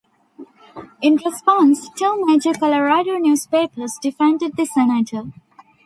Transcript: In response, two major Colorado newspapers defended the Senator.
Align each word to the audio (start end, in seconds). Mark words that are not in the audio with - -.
In 0.99 1.17
response, 1.23 1.87
two 1.95 2.25
major 2.25 2.53
Colorado 2.55 3.19
newspapers 3.19 3.99
defended 4.01 4.55
the 4.57 4.65
Senator. 4.65 5.25